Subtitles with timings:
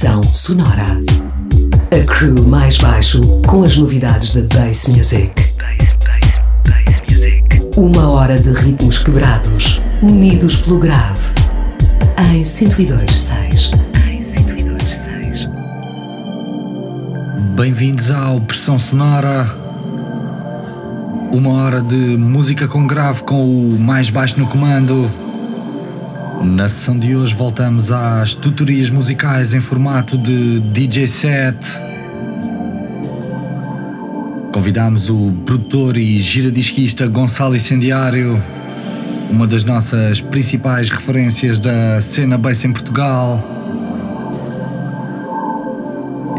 [0.00, 0.96] Estação Sonora.
[1.90, 5.30] A crew mais baixo com as novidades da Bass Music.
[7.76, 11.34] Uma hora de ritmos quebrados, unidos pelo grave.
[12.32, 13.78] Em 102.6.
[17.54, 19.54] Bem-vindos ao Pressão Sonora.
[21.30, 25.10] Uma hora de música com grave com o mais baixo no comando.
[26.42, 31.54] Na sessão de hoje voltamos às tutorias musicais em formato de DJ set.
[34.50, 38.42] Convidamos o produtor e giradisquista Gonçalo Incendiário,
[39.30, 43.38] uma das nossas principais referências da cena bass em Portugal.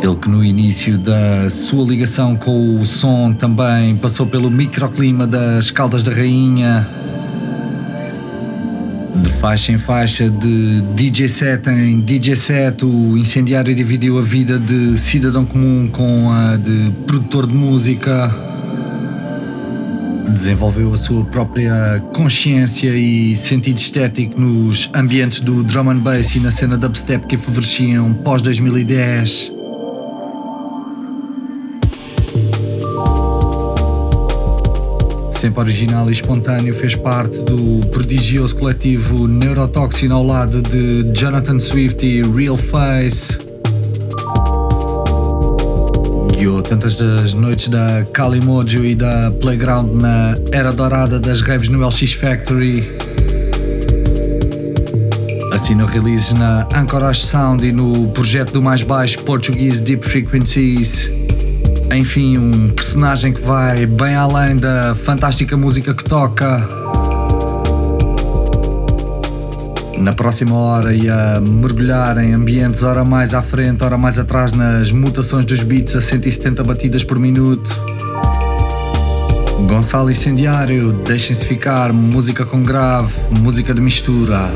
[0.02, 5.70] Ele que no início da sua ligação com o som também passou pelo microclima das
[5.70, 7.01] Caldas da Rainha
[9.42, 14.96] faixa em faixa, de DJ set em DJ set, o Incendiário dividiu a vida de
[15.00, 18.32] cidadão comum com a de produtor de música.
[20.30, 26.40] Desenvolveu a sua própria consciência e sentido estético nos ambientes do drum and bass e
[26.40, 29.61] na cena dubstep que favoreciam pós-2010.
[35.42, 42.06] Sempre original e espontâneo, fez parte do prodigioso coletivo Neurotoxin ao lado de Jonathan Swift
[42.06, 43.40] e Real Face.
[46.38, 51.84] Guiou tantas das noites da Kalimojo e da Playground na era dourada das raves no
[51.88, 52.88] LX Factory.
[55.52, 61.21] Assinou releases na Anchorage Sound e no projeto do mais baixo Portuguese Deep Frequencies.
[61.94, 66.68] Enfim, um personagem que vai bem além da fantástica música que toca.
[69.98, 74.92] Na próxima hora ia mergulhar em ambientes ora mais à frente, ora mais atrás nas
[74.92, 77.70] mutações dos beats a 170 batidas por minuto.
[79.68, 84.50] Gonçalo Incendiário, deixem-se ficar, música com grave, música de mistura.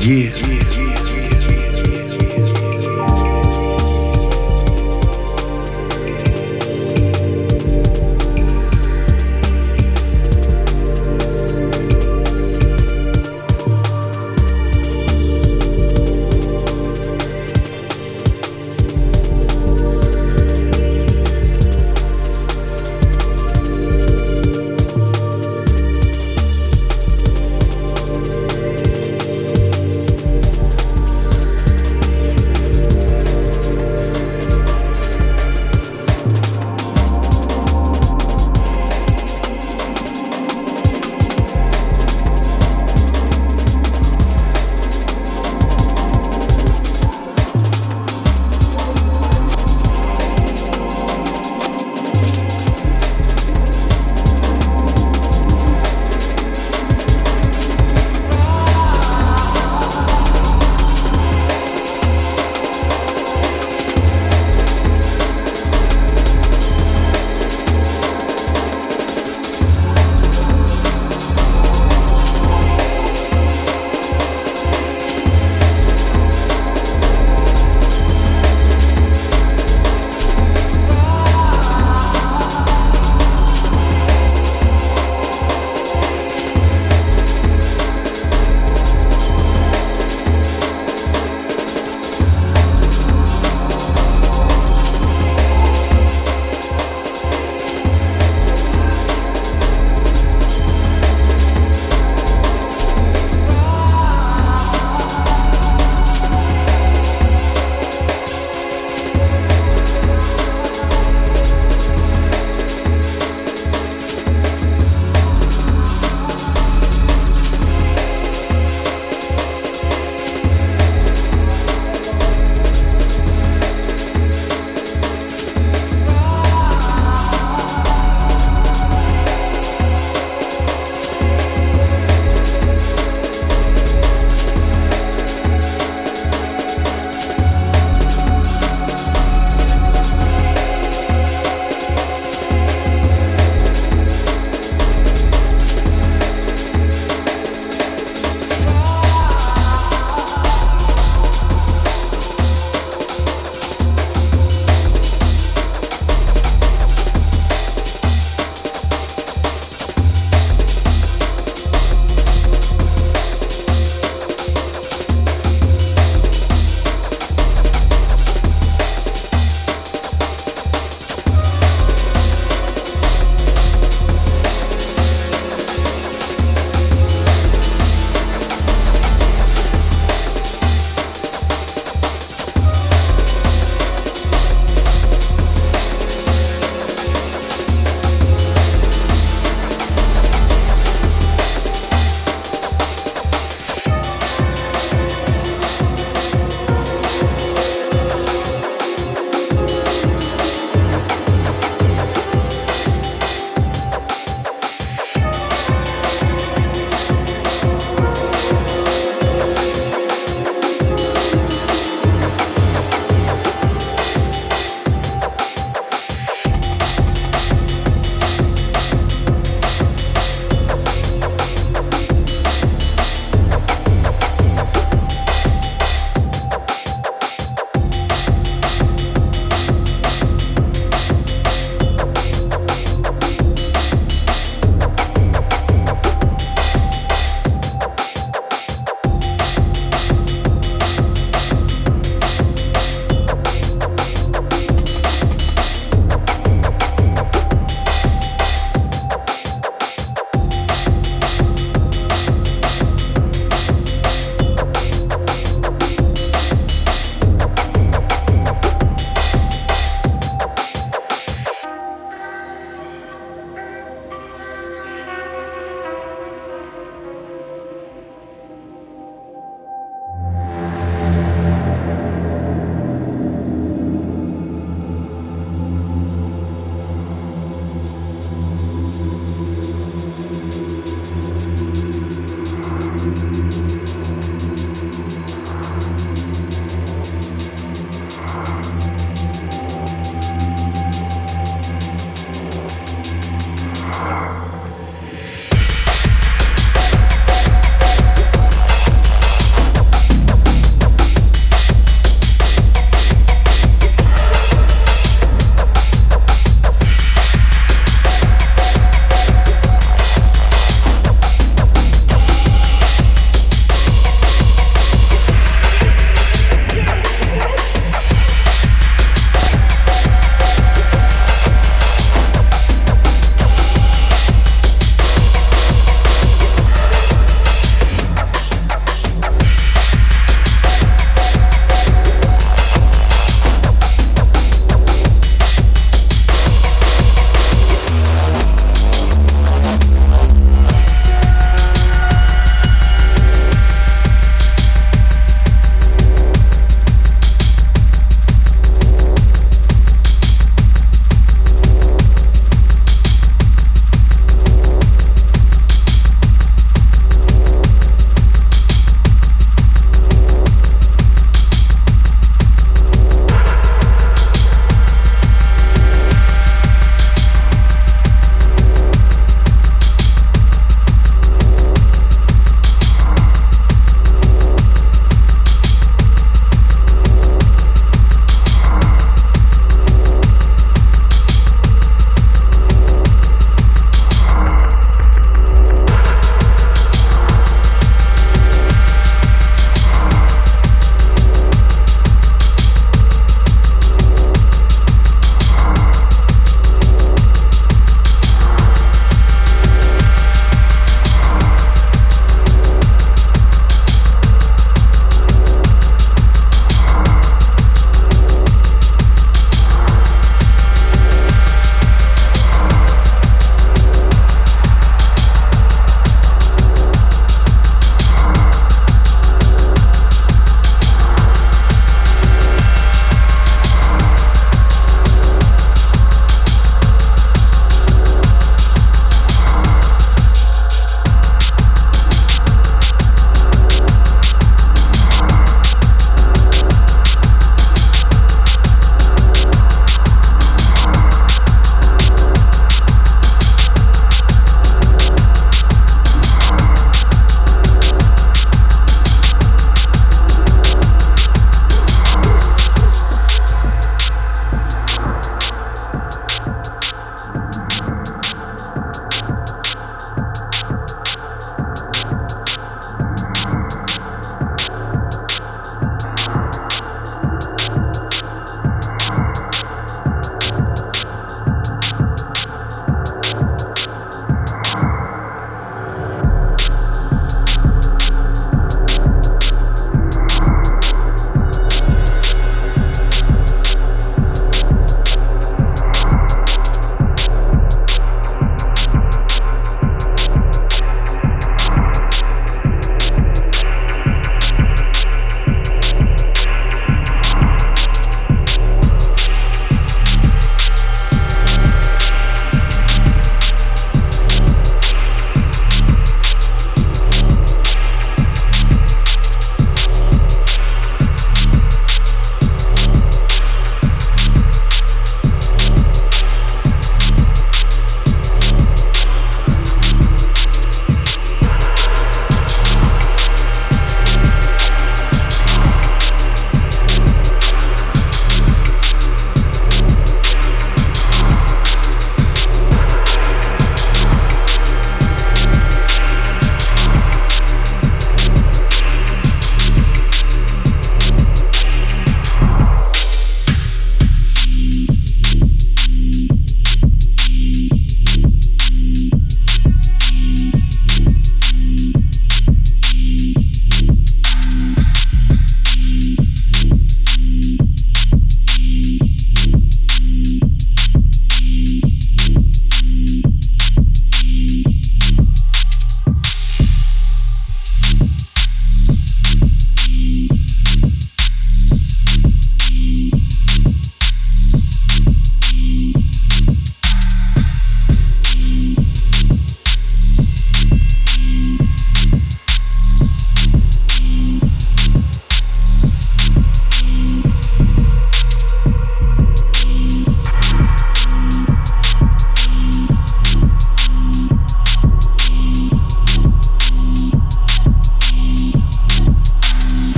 [0.00, 0.45] Yeah.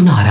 [0.00, 0.29] Estação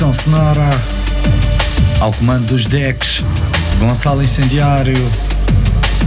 [0.00, 0.70] ouvir o Pressão Sonora
[2.00, 3.22] ao comando dos decks,
[3.78, 4.96] Gonçalo Incendiário,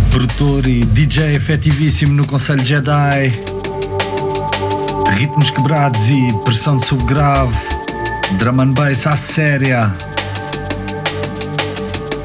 [0.10, 3.40] produtor e DJ efetivíssimo no Conselho Jedi,
[5.16, 7.56] ritmos quebrados e pressão de subgrave,
[8.40, 9.94] drum and bass à séria.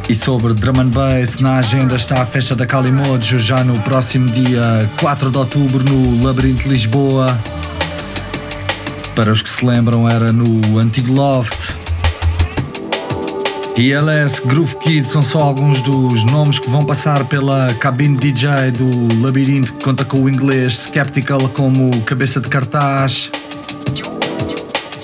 [0.08, 4.26] E sobre drum and bass, na agenda está a festa da Calimojo já no próximo
[4.26, 7.38] dia 4 de outubro no Labirinto Lisboa.
[9.18, 11.76] Para os que se lembram, era no antigo Loft.
[13.76, 19.20] ILS, Groove Kid são só alguns dos nomes que vão passar pela cabine DJ do
[19.20, 23.28] Labirinto, que conta com o inglês Skeptical como cabeça de cartaz.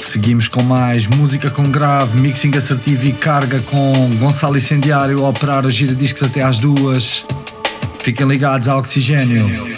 [0.01, 5.67] Seguimos com mais música com grave, mixing assertivo e carga com Gonçalo Incendiário a operar
[5.67, 7.25] os giradiscos até às duas.
[7.99, 9.74] Fiquem ligados ao Oxigênio.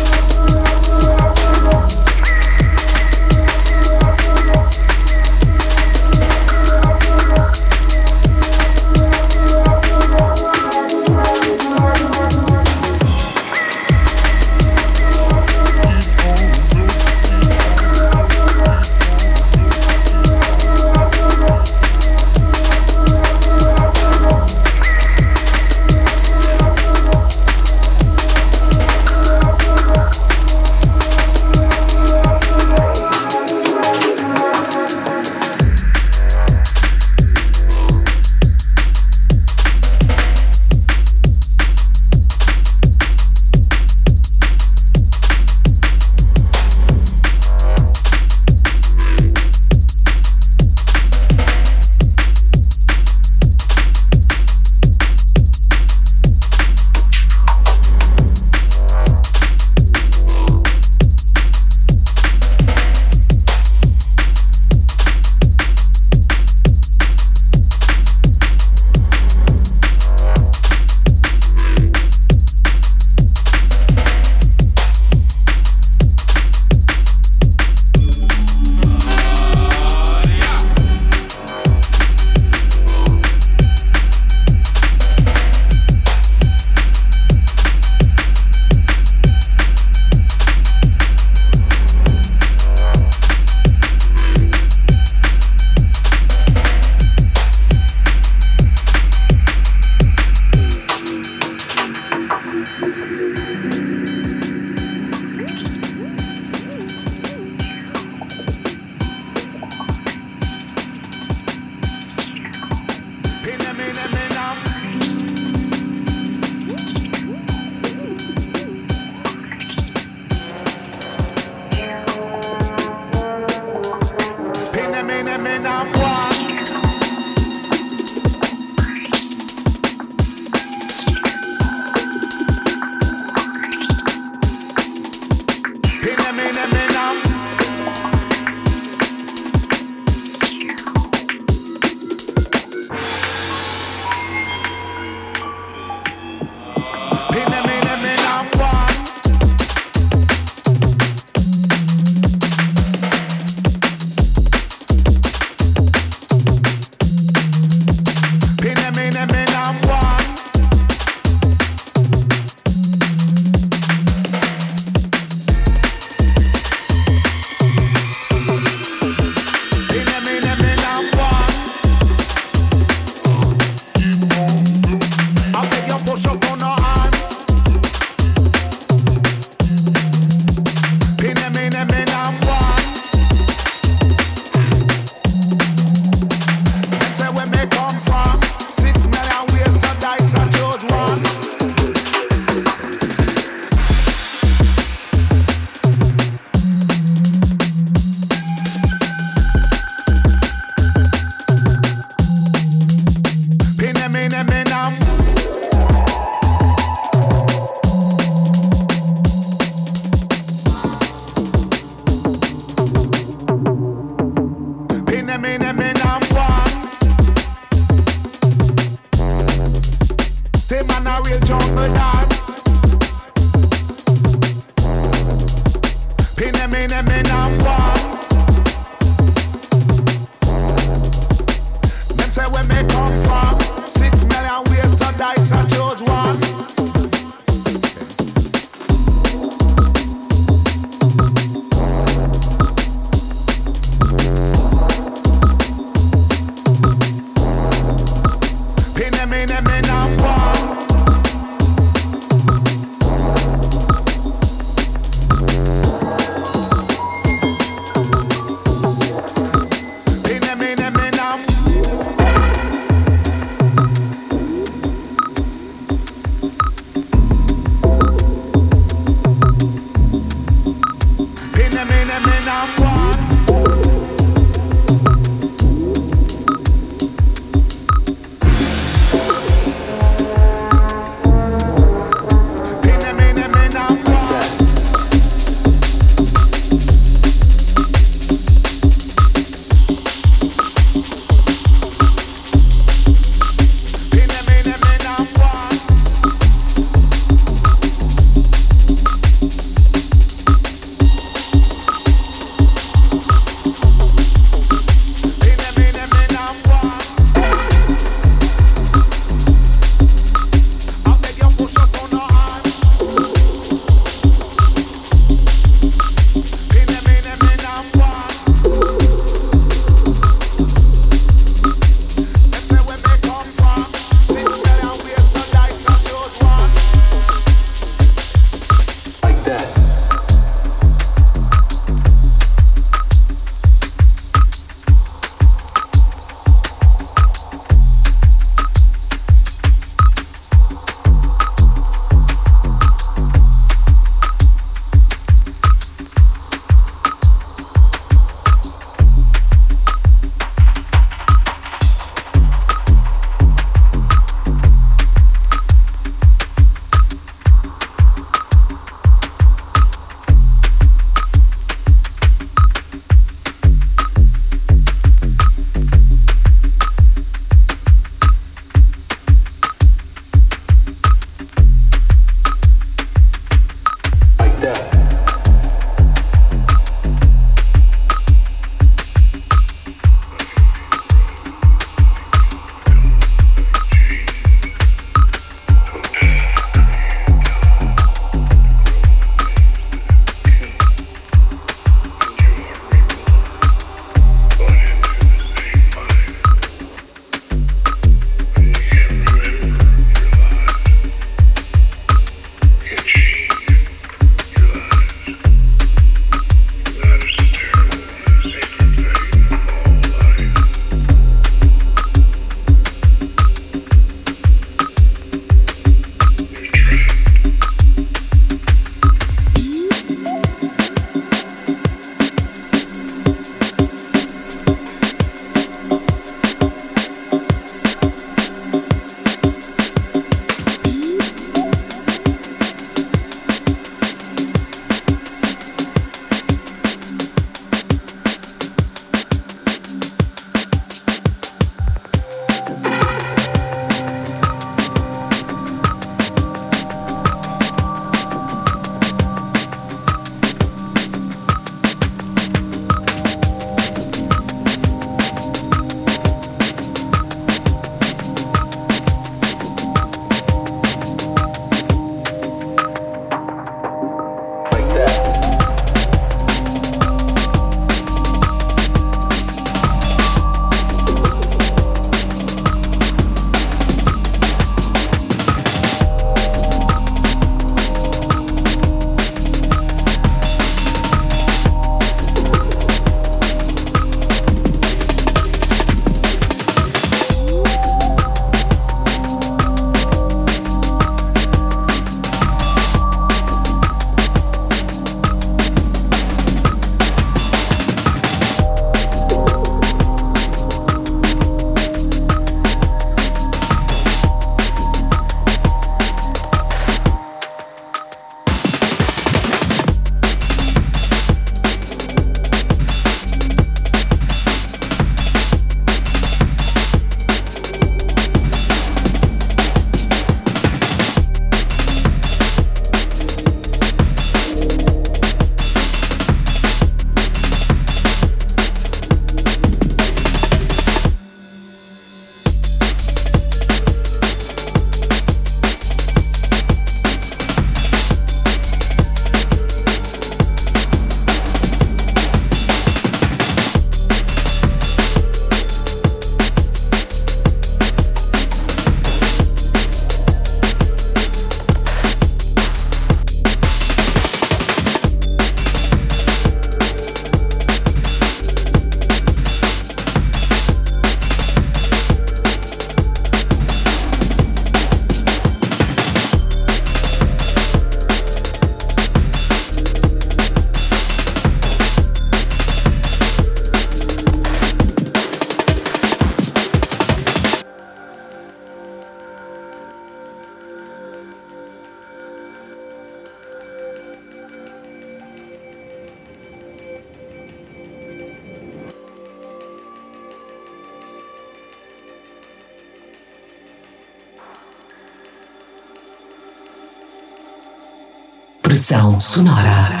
[598.71, 600.00] Pressão sonora.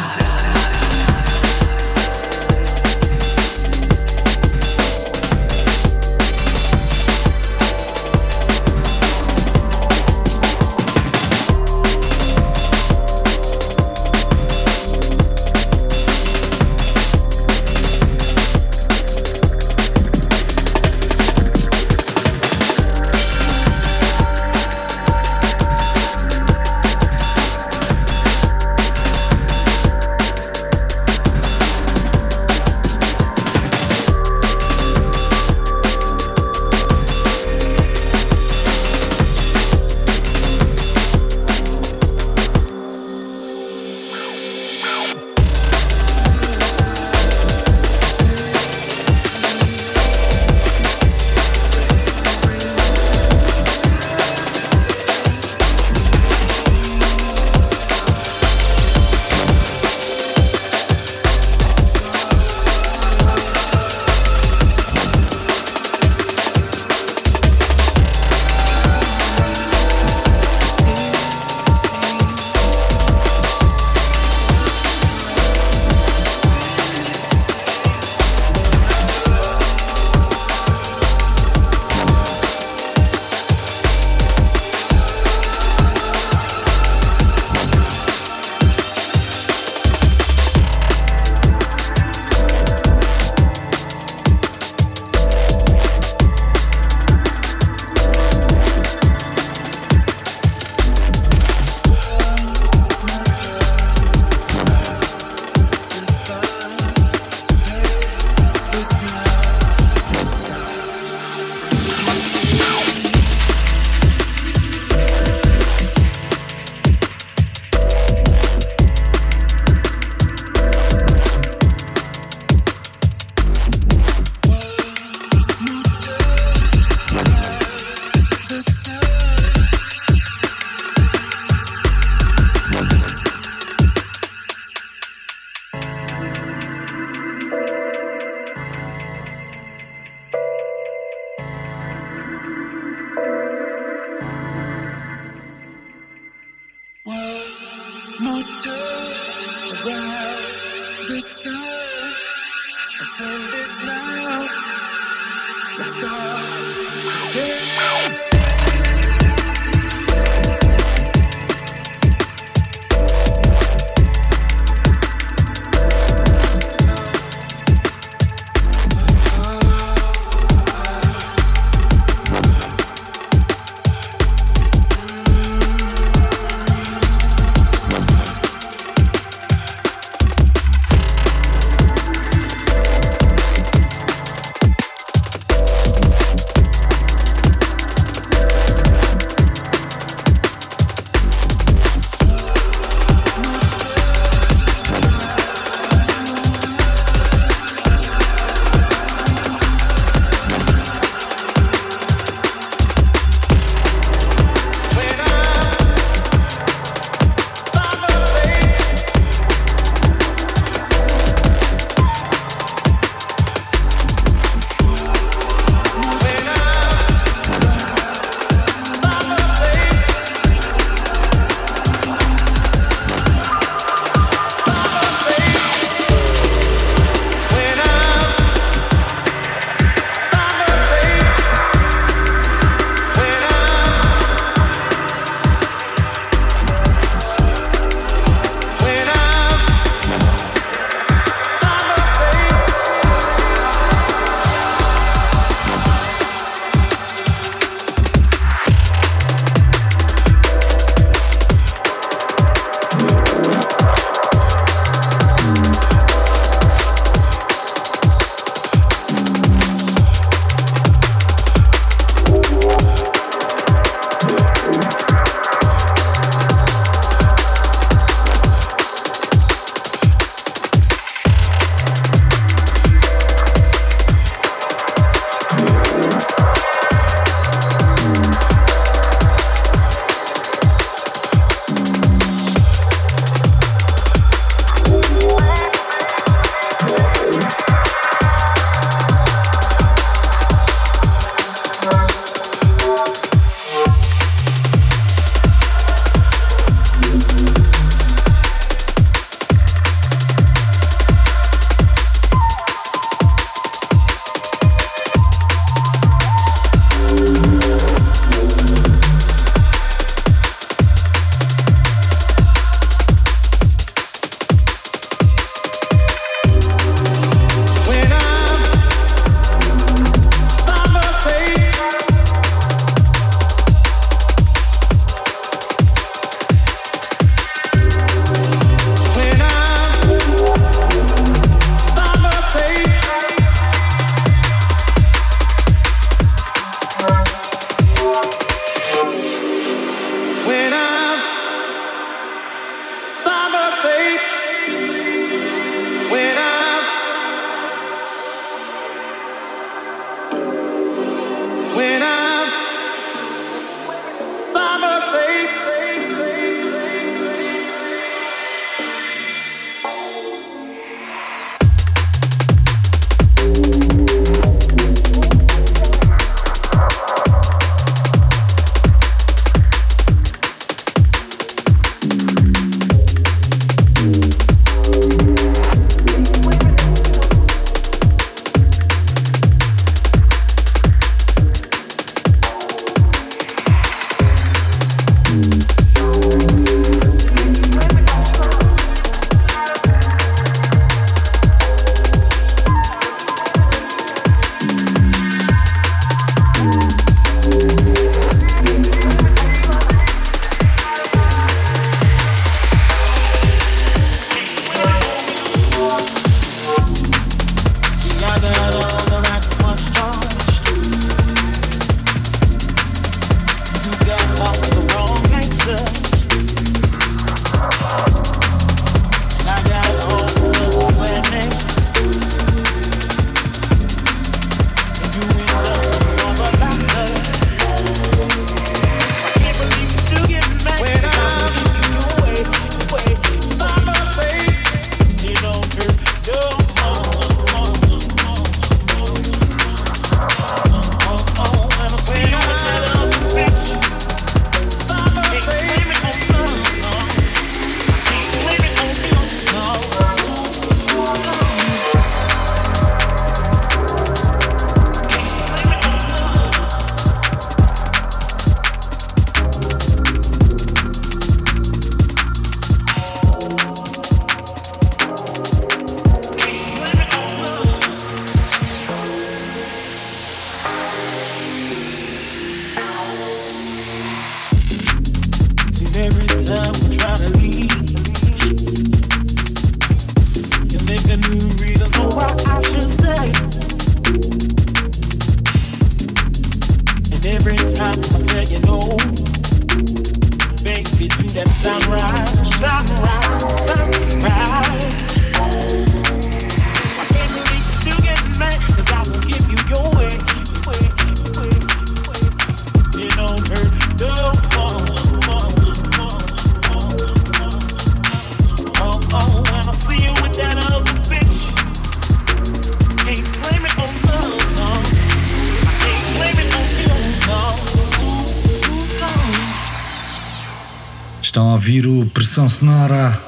[522.31, 523.19] Pressão sonora,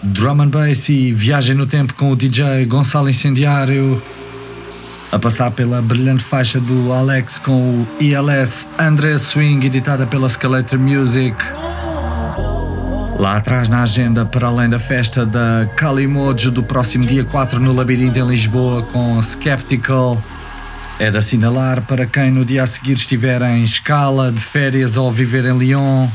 [0.00, 4.00] drum and bass e viagem no tempo com o DJ Gonçalo Incendiário.
[5.10, 10.78] A passar pela brilhante faixa do Alex com o ELS André Swing, editada pela Skeletor
[10.78, 11.36] Music.
[13.18, 17.72] Lá atrás na agenda, para além da festa da Kalimojo do próximo dia 4 no
[17.72, 20.22] Labirinto em Lisboa com Skeptical.
[21.00, 25.10] É de assinalar para quem no dia a seguir estiver em escala, de férias ou
[25.10, 26.06] viver em Lyon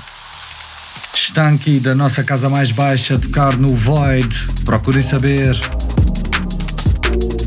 [1.14, 4.48] Stanky da nossa casa mais baixa tocar no Void.
[4.66, 5.58] Procurem saber.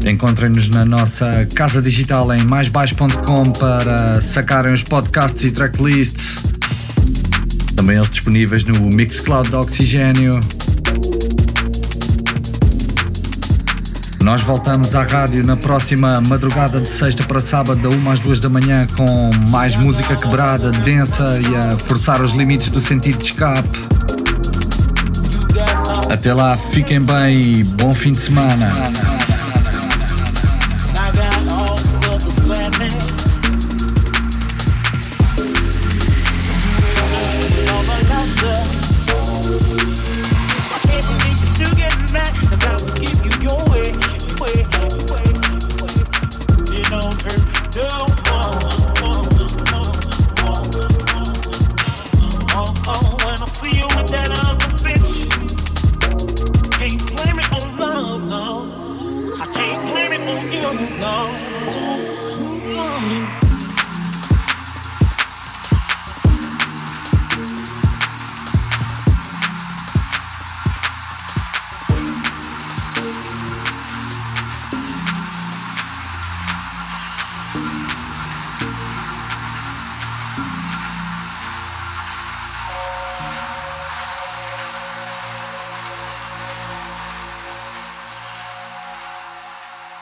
[0.04, 6.42] Encontrem-nos na nossa casa digital em maisbaixo.com para sacarem os podcasts e tracklists.
[7.74, 10.40] Também eles disponíveis no Mixcloud do Oxigênio.
[14.24, 18.40] Nós voltamos à rádio na próxima madrugada de sexta para sábado, da 1 às 2
[18.40, 23.24] da manhã, com mais música quebrada, densa e a forçar os limites do sentido de
[23.24, 23.68] escape.
[26.10, 29.13] Até lá, fiquem bem e bom fim de semana.